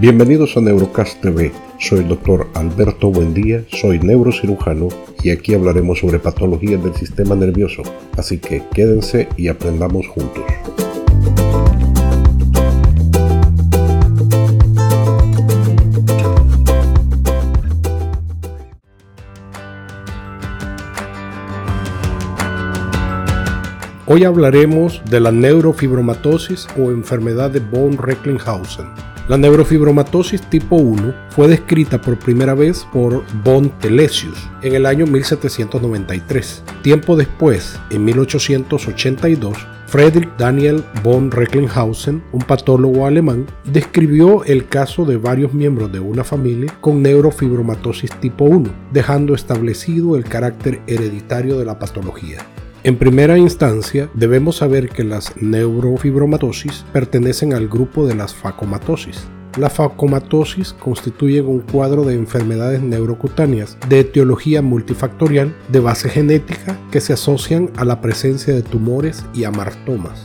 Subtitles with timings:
[0.00, 1.52] Bienvenidos a Neurocast TV.
[1.78, 4.88] Soy el doctor Alberto Buendía, soy neurocirujano
[5.22, 7.82] y aquí hablaremos sobre patologías del sistema nervioso.
[8.16, 10.42] Así que quédense y aprendamos juntos.
[24.06, 29.09] Hoy hablaremos de la neurofibromatosis o enfermedad de von Recklinghausen.
[29.28, 35.06] La neurofibromatosis tipo 1 fue descrita por primera vez por von Telesius en el año
[35.06, 36.64] 1793.
[36.82, 39.56] Tiempo después, en 1882,
[39.86, 46.22] Friedrich Daniel von Recklinghausen, un patólogo alemán, describió el caso de varios miembros de una
[46.22, 52.38] familia con neurofibromatosis tipo 1, dejando establecido el carácter hereditario de la patología.
[52.82, 59.26] En primera instancia, debemos saber que las neurofibromatosis pertenecen al grupo de las facomatosis.
[59.58, 67.02] La facomatosis constituyen un cuadro de enfermedades neurocutáneas de etiología multifactorial de base genética que
[67.02, 70.22] se asocian a la presencia de tumores y amartomas.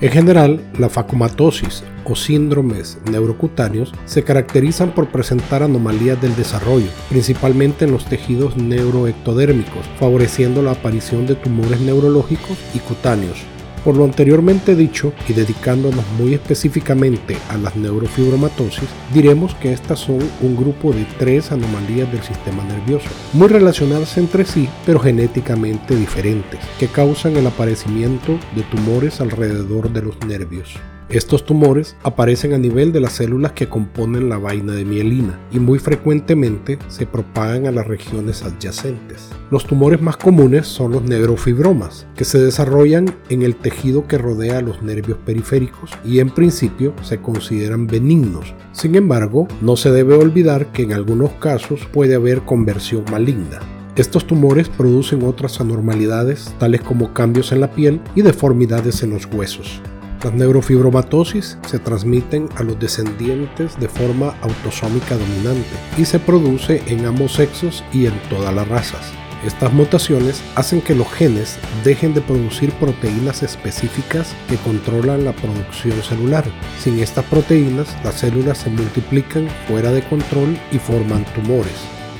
[0.00, 7.84] En general, la facomatosis o síndromes neurocutáneos se caracterizan por presentar anomalías del desarrollo, principalmente
[7.84, 13.44] en los tejidos neuroectodérmicos, favoreciendo la aparición de tumores neurológicos y cutáneos,
[13.84, 20.18] por lo anteriormente dicho y dedicándonos muy específicamente a las neurofibromatosis, diremos que estas son
[20.40, 26.60] un grupo de tres anomalías del sistema nervioso, muy relacionadas entre sí, pero genéticamente diferentes,
[26.78, 30.74] que causan el aparecimiento de tumores alrededor de los nervios.
[31.14, 35.60] Estos tumores aparecen a nivel de las células que componen la vaina de mielina y
[35.60, 39.28] muy frecuentemente se propagan a las regiones adyacentes.
[39.48, 44.60] Los tumores más comunes son los neurofibromas, que se desarrollan en el tejido que rodea
[44.60, 48.52] los nervios periféricos y en principio se consideran benignos.
[48.72, 53.60] Sin embargo, no se debe olvidar que en algunos casos puede haber conversión maligna.
[53.94, 59.26] Estos tumores producen otras anormalidades, tales como cambios en la piel y deformidades en los
[59.26, 59.80] huesos.
[60.24, 65.68] Las neurofibromatosis se transmiten a los descendientes de forma autosómica dominante
[65.98, 69.12] y se produce en ambos sexos y en todas las razas.
[69.44, 76.02] Estas mutaciones hacen que los genes dejen de producir proteínas específicas que controlan la producción
[76.02, 76.46] celular.
[76.80, 81.76] Sin estas proteínas, las células se multiplican fuera de control y forman tumores.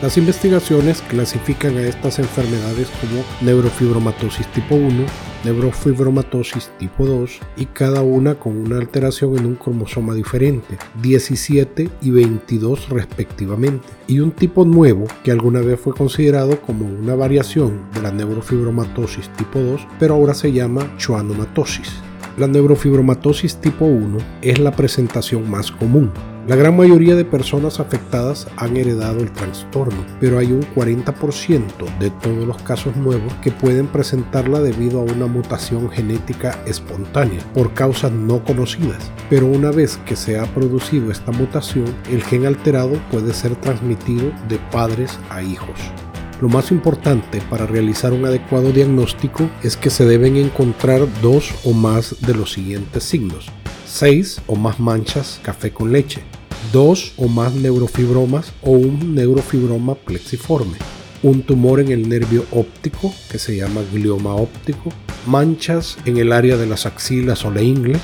[0.00, 5.04] Las investigaciones clasifican a estas enfermedades como neurofibromatosis tipo 1,
[5.44, 12.10] neurofibromatosis tipo 2 y cada una con una alteración en un cromosoma diferente, 17 y
[12.10, 18.02] 22 respectivamente, y un tipo nuevo que alguna vez fue considerado como una variación de
[18.02, 21.92] la neurofibromatosis tipo 2, pero ahora se llama schwannomatosis.
[22.36, 26.12] La neurofibromatosis tipo 1 es la presentación más común,
[26.48, 32.08] la gran mayoría de personas afectadas han heredado el trastorno, pero hay un 40% de
[32.08, 38.12] todos los casos nuevos que pueden presentarla debido a una mutación genética espontánea por causas
[38.12, 39.12] no conocidas.
[39.28, 44.32] Pero una vez que se ha producido esta mutación, el gen alterado puede ser transmitido
[44.48, 45.78] de padres a hijos.
[46.40, 51.74] Lo más importante para realizar un adecuado diagnóstico es que se deben encontrar dos o
[51.74, 53.50] más de los siguientes signos.
[53.84, 56.22] 6 o más manchas café con leche,
[56.72, 60.78] dos o más neurofibromas o un neurofibroma plexiforme,
[61.22, 64.90] un tumor en el nervio óptico que se llama glioma óptico,
[65.26, 67.98] manchas en el área de las axilas o la ingle,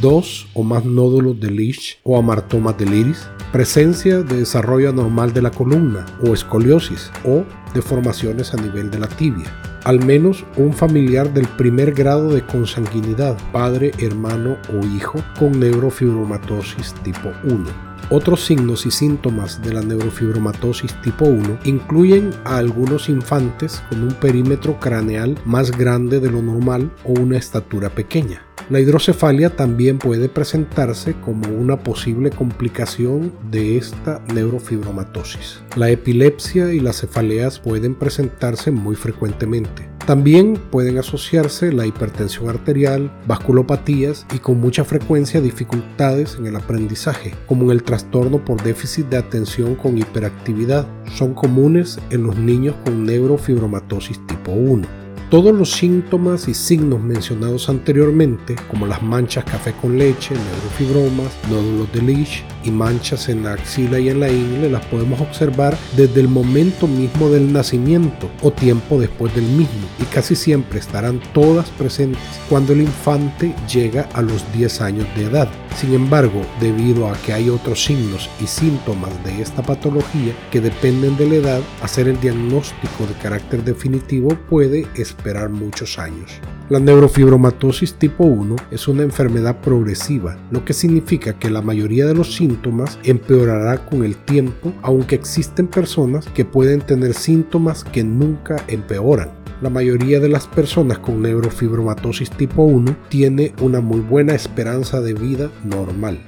[0.00, 5.42] dos o más nódulos de Leach o amartomas del iris, presencia de desarrollo anormal de
[5.42, 7.44] la columna o escoliosis o
[7.74, 9.71] deformaciones a nivel de la tibia.
[9.84, 16.94] Al menos un familiar del primer grado de consanguinidad, padre, hermano o hijo, con neurofibromatosis
[17.02, 23.82] tipo 1 otros signos y síntomas de la neurofibromatosis tipo 1 incluyen a algunos infantes
[23.88, 28.42] con un perímetro craneal más grande de lo normal o una estatura pequeña.
[28.70, 35.62] La hidrocefalia también puede presentarse como una posible complicación de esta neurofibromatosis.
[35.76, 39.88] La epilepsia y las cefaleas pueden presentarse muy frecuentemente.
[40.06, 47.34] También pueden asociarse la hipertensión arterial, vasculopatías y con mucha frecuencia dificultades en el aprendizaje,
[47.46, 50.88] como en el trastorno por déficit de atención con hiperactividad.
[51.14, 55.01] Son comunes en los niños con neurofibromatosis tipo 1.
[55.32, 61.90] Todos los síntomas y signos mencionados anteriormente, como las manchas café con leche, neurofibromas, nódulos
[61.90, 66.20] de Leach y manchas en la axila y en la ingle, las podemos observar desde
[66.20, 71.70] el momento mismo del nacimiento o tiempo después del mismo, y casi siempre estarán todas
[71.70, 72.20] presentes
[72.50, 75.48] cuando el infante llega a los 10 años de edad.
[75.76, 81.16] Sin embargo, debido a que hay otros signos y síntomas de esta patología que dependen
[81.16, 86.40] de la edad, hacer el diagnóstico de carácter definitivo puede esperar muchos años.
[86.68, 92.14] La neurofibromatosis tipo 1 es una enfermedad progresiva, lo que significa que la mayoría de
[92.14, 98.64] los síntomas empeorará con el tiempo, aunque existen personas que pueden tener síntomas que nunca
[98.68, 99.41] empeoran.
[99.62, 105.14] La mayoría de las personas con neurofibromatosis tipo 1 tiene una muy buena esperanza de
[105.14, 106.18] vida normal.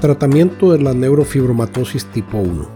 [0.00, 2.68] Tratamiento de la neurofibromatosis tipo 1.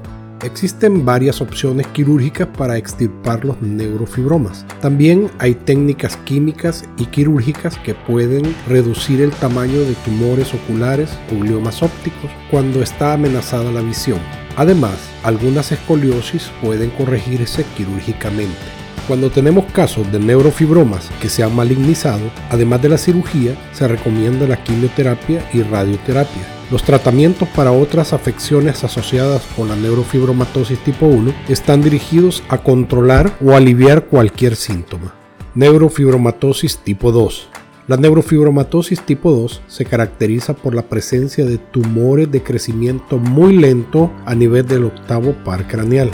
[0.42, 4.66] Existen varias opciones quirúrgicas para extirpar los neurofibromas.
[4.80, 11.38] También hay técnicas químicas y quirúrgicas que pueden reducir el tamaño de tumores oculares o
[11.38, 14.18] gliomas ópticos cuando está amenazada la visión.
[14.56, 18.81] Además, algunas escoliosis pueden corregirse quirúrgicamente.
[19.08, 24.46] Cuando tenemos casos de neurofibromas que se han malignizado, además de la cirugía, se recomienda
[24.46, 26.42] la quimioterapia y radioterapia.
[26.70, 33.36] Los tratamientos para otras afecciones asociadas con la neurofibromatosis tipo 1 están dirigidos a controlar
[33.44, 35.12] o aliviar cualquier síntoma.
[35.54, 37.48] Neurofibromatosis tipo 2.
[37.88, 44.12] La neurofibromatosis tipo 2 se caracteriza por la presencia de tumores de crecimiento muy lento
[44.24, 46.10] a nivel del octavo par craneal.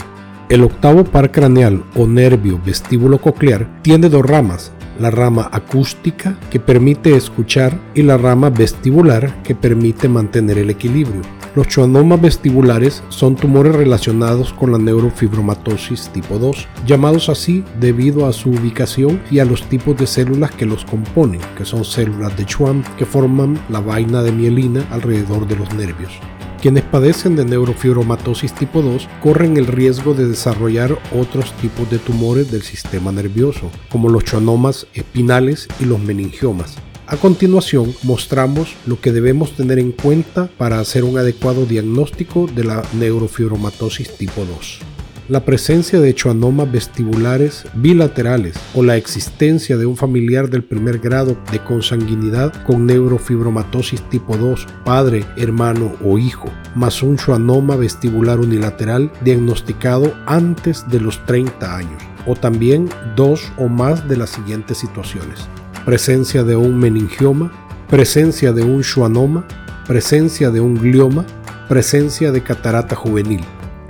[0.49, 6.59] El octavo par craneal o nervio vestíbulo coclear tiene dos ramas, la rama acústica que
[6.59, 11.21] permite escuchar y la rama vestibular que permite mantener el equilibrio.
[11.53, 18.33] Los schwannomas vestibulares son tumores relacionados con la neurofibromatosis tipo 2, llamados así debido a
[18.33, 22.45] su ubicación y a los tipos de células que los componen, que son células de
[22.45, 26.19] Schwann que forman la vaina de mielina alrededor de los nervios.
[26.61, 32.51] Quienes padecen de neurofibromatosis tipo 2 corren el riesgo de desarrollar otros tipos de tumores
[32.51, 36.75] del sistema nervioso, como los chonomas espinales y los meningiomas.
[37.07, 42.65] A continuación mostramos lo que debemos tener en cuenta para hacer un adecuado diagnóstico de
[42.65, 44.88] la neurofibromatosis tipo 2
[45.29, 51.37] la presencia de choanomas vestibulares bilaterales o la existencia de un familiar del primer grado
[51.51, 59.11] de consanguinidad con neurofibromatosis tipo 2, padre, hermano o hijo, más un choanoma vestibular unilateral
[59.21, 65.47] diagnosticado antes de los 30 años, o también dos o más de las siguientes situaciones.
[65.85, 67.51] Presencia de un meningioma,
[67.87, 69.47] presencia de un schwannoma,
[69.87, 71.23] presencia de un glioma,
[71.67, 73.41] presencia de catarata juvenil.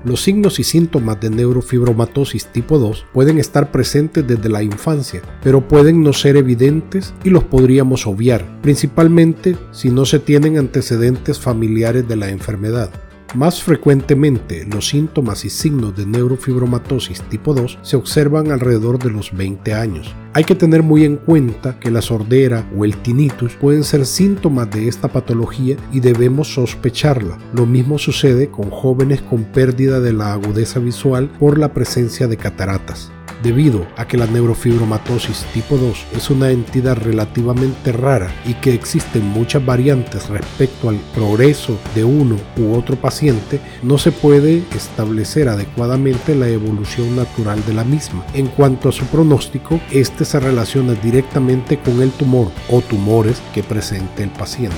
[0.04, 5.68] Los signos y síntomas de neurofibromatosis tipo 2 pueden estar presentes desde la infancia, pero
[5.68, 12.08] pueden no ser evidentes y los podríamos obviar, principalmente si no se tienen antecedentes familiares
[12.08, 12.90] de la enfermedad.
[13.36, 19.32] Más frecuentemente, los síntomas y signos de neurofibromatosis tipo 2 se observan alrededor de los
[19.38, 20.16] 20 años.
[20.34, 24.72] Hay que tener muy en cuenta que la sordera o el tinnitus pueden ser síntomas
[24.72, 27.38] de esta patología y debemos sospecharla.
[27.54, 32.38] Lo mismo sucede con jóvenes con pérdida de la agudeza visual por la presencia de
[32.38, 33.12] cataratas
[33.44, 39.26] debido a que la neurofibromatosis tipo 2 es una entidad relativamente rara y que existen
[39.26, 46.36] muchas variantes respecto al progreso de uno u otro paciente, no se puede establecer adecuadamente
[46.36, 48.26] la evolución natural de la misma.
[48.34, 53.64] En cuanto a su pronóstico, este se relaciona directamente con el tumor o tumores que
[53.64, 54.78] presente el paciente.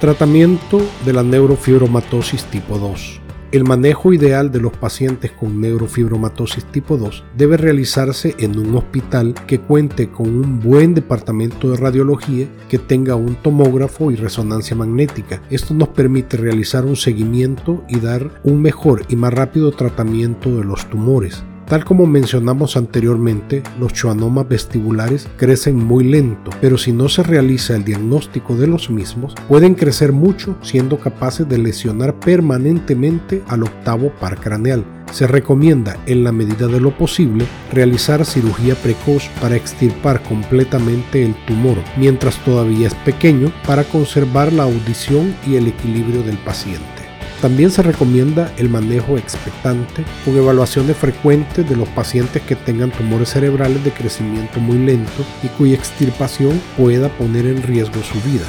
[0.00, 3.23] Tratamiento de la neurofibromatosis tipo 2.
[3.54, 9.32] El manejo ideal de los pacientes con neurofibromatosis tipo 2 debe realizarse en un hospital
[9.46, 15.40] que cuente con un buen departamento de radiología, que tenga un tomógrafo y resonancia magnética.
[15.50, 20.64] Esto nos permite realizar un seguimiento y dar un mejor y más rápido tratamiento de
[20.64, 21.44] los tumores.
[21.66, 27.74] Tal como mencionamos anteriormente, los schwannomas vestibulares crecen muy lento, pero si no se realiza
[27.74, 34.12] el diagnóstico de los mismos, pueden crecer mucho siendo capaces de lesionar permanentemente al octavo
[34.20, 34.84] par craneal.
[35.10, 41.34] Se recomienda, en la medida de lo posible, realizar cirugía precoz para extirpar completamente el
[41.46, 47.03] tumor mientras todavía es pequeño para conservar la audición y el equilibrio del paciente.
[47.40, 53.30] También se recomienda el manejo expectante con evaluaciones frecuentes de los pacientes que tengan tumores
[53.30, 58.46] cerebrales de crecimiento muy lento y cuya extirpación pueda poner en riesgo su vida.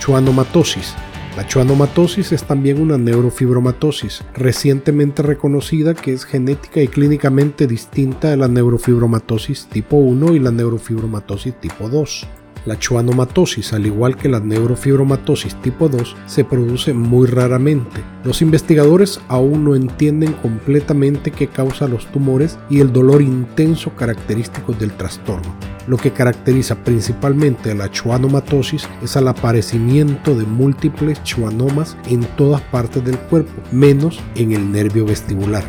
[0.00, 0.94] Chuanomatosis.
[1.36, 8.36] La chuanomatosis es también una neurofibromatosis recientemente reconocida que es genética y clínicamente distinta de
[8.36, 12.26] la neurofibromatosis tipo 1 y la neurofibromatosis tipo 2.
[12.66, 18.02] La schwannomatosis, al igual que la neurofibromatosis tipo 2, se produce muy raramente.
[18.24, 24.78] Los investigadores aún no entienden completamente qué causa los tumores y el dolor intenso característicos
[24.78, 25.54] del trastorno.
[25.86, 32.62] Lo que caracteriza principalmente a la schwannomatosis es el aparecimiento de múltiples schwannomas en todas
[32.62, 35.64] partes del cuerpo, menos en el nervio vestibular.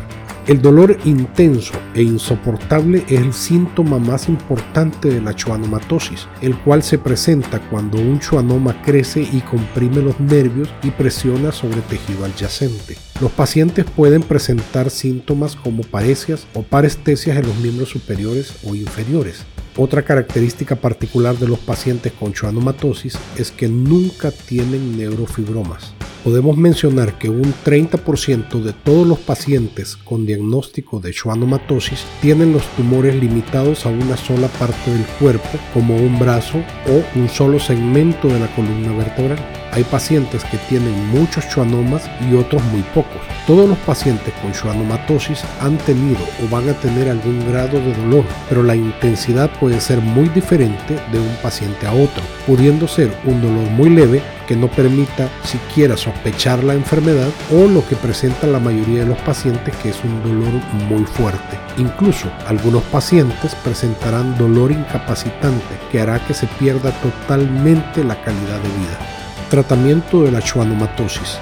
[0.46, 6.84] El dolor intenso e insoportable es el síntoma más importante de la schwannomatosis, el cual
[6.84, 12.96] se presenta cuando un schwannoma crece y comprime los nervios y presiona sobre tejido adyacente.
[13.20, 19.44] Los pacientes pueden presentar síntomas como parecias o parestesias en los miembros superiores o inferiores.
[19.76, 27.16] Otra característica particular de los pacientes con schwannomatosis es que nunca tienen neurofibromas podemos mencionar
[27.18, 33.86] que un 30% de todos los pacientes con diagnóstico de schwannomatosis tienen los tumores limitados
[33.86, 38.52] a una sola parte del cuerpo, como un brazo o un solo segmento de la
[38.56, 39.65] columna vertebral.
[39.76, 43.20] Hay pacientes que tienen muchos schwannomas y otros muy pocos.
[43.46, 48.24] Todos los pacientes con schwannomatosis han tenido o van a tener algún grado de dolor,
[48.48, 53.42] pero la intensidad puede ser muy diferente de un paciente a otro, pudiendo ser un
[53.42, 58.58] dolor muy leve que no permita siquiera sospechar la enfermedad o lo que presenta la
[58.58, 60.54] mayoría de los pacientes que es un dolor
[60.88, 61.58] muy fuerte.
[61.76, 68.68] Incluso algunos pacientes presentarán dolor incapacitante que hará que se pierda totalmente la calidad de
[68.68, 69.25] vida.
[69.50, 71.38] Tratamiento de la schwannomatosis.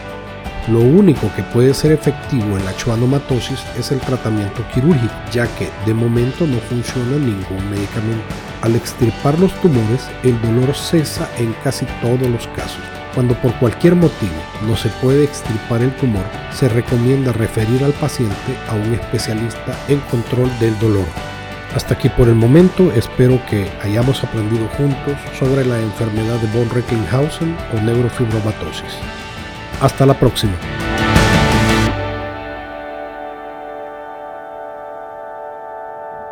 [0.69, 5.71] Lo único que puede ser efectivo en la schwannomatosis es el tratamiento quirúrgico, ya que
[5.87, 8.27] de momento no funciona ningún medicamento.
[8.61, 12.83] Al extirpar los tumores, el dolor cesa en casi todos los casos.
[13.15, 18.35] Cuando por cualquier motivo no se puede extirpar el tumor, se recomienda referir al paciente
[18.69, 21.34] a un especialista en control del dolor.
[21.75, 26.71] Hasta aquí por el momento, espero que hayamos aprendido juntos sobre la enfermedad de von
[26.71, 28.97] Recklinghausen o neurofibromatosis.
[29.81, 30.55] Hasta la próxima.